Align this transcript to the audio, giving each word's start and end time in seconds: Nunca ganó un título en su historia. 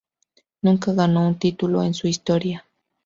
Nunca 0.63 0.93
ganó 0.93 1.27
un 1.27 1.37
título 1.37 1.83
en 1.83 1.93
su 1.93 2.07
historia. 2.07 2.65